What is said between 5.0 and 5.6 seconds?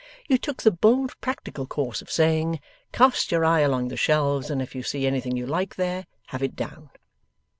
anything you